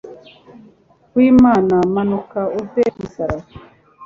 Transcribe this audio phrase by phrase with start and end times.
[1.15, 3.43] w imana manuka uve ku musaraba